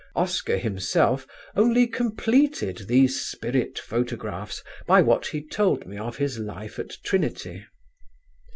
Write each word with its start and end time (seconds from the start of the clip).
Oscar 0.15 0.57
himself 0.57 1.27
only 1.55 1.85
completed 1.85 2.87
these 2.87 3.21
spirit 3.23 3.77
photographs 3.77 4.63
by 4.87 4.99
what 5.03 5.27
he 5.27 5.45
told 5.47 5.85
me 5.85 5.95
of 5.95 6.17
his 6.17 6.39
life 6.39 6.79
at 6.79 6.97
Trinity. 7.03 7.65